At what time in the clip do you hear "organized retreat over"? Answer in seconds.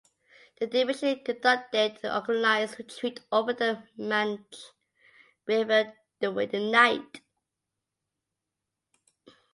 2.23-3.53